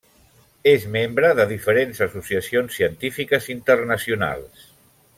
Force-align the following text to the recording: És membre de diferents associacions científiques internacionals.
És 0.71 0.87
membre 0.95 1.29
de 1.41 1.45
diferents 1.51 2.01
associacions 2.07 2.79
científiques 2.81 3.51
internacionals. 3.59 4.69